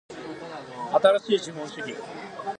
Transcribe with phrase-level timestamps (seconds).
[0.99, 1.93] 新しい資本主義